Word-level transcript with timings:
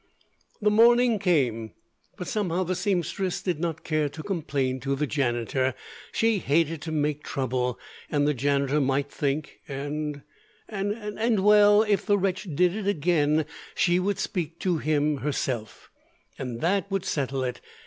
The 0.63 0.71
morning 0.71 1.19
came, 1.19 1.73
but 2.17 2.27
somehow 2.27 2.63
the 2.63 2.73
seamstress 2.73 3.39
did 3.39 3.59
not 3.59 3.83
care 3.83 4.09
to 4.09 4.23
complain 4.23 4.79
to 4.79 4.95
the 4.95 5.05
janitor. 5.05 5.75
She 6.11 6.39
hated 6.39 6.81
to 6.81 6.91
make 6.91 7.21
trouble 7.23 7.77
and 8.09 8.27
the 8.27 8.33
janitor 8.33 8.81
might 8.81 9.11
think 9.11 9.59
and 9.67 10.23
and 10.67 11.39
well, 11.43 11.83
if 11.83 12.03
the 12.07 12.17
wretch 12.17 12.47
did 12.55 12.75
it 12.75 12.87
again 12.87 13.45
she 13.75 13.99
would 13.99 14.17
speak 14.17 14.57
to 14.61 14.79
him 14.79 15.17
herself, 15.17 15.91
and 16.39 16.61
that 16.61 16.89
would 16.89 17.05
settle 17.05 17.43
it. 17.43 17.61